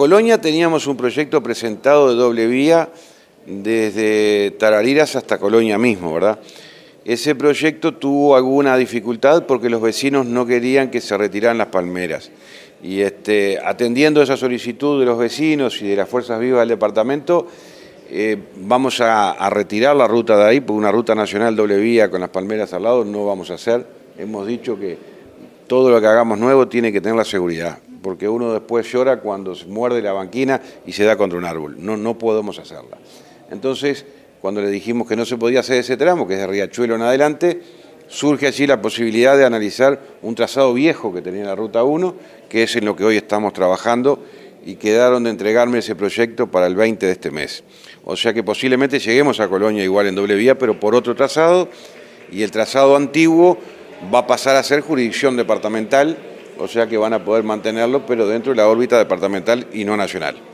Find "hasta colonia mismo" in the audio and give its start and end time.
5.14-6.14